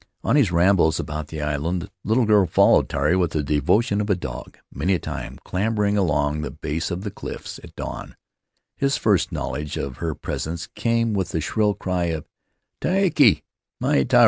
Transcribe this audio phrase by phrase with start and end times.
[0.23, 4.09] On his rambles about the island the little girl followed Tari with the devotion of
[4.09, 8.15] a dog; many a time, clamber ing along the base of the cliffs at dawn,
[8.75, 12.25] his first knowl edge of her presence came with the shrill cry of,"
[12.81, 13.43] Tiake
[13.79, 14.19] mai, Tari!"